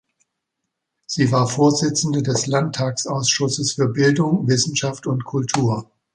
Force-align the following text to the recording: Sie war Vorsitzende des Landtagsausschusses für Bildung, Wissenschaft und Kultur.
Sie 1.05 1.31
war 1.31 1.47
Vorsitzende 1.47 2.23
des 2.23 2.47
Landtagsausschusses 2.47 3.73
für 3.73 3.89
Bildung, 3.89 4.47
Wissenschaft 4.47 5.05
und 5.05 5.25
Kultur. 5.25 5.91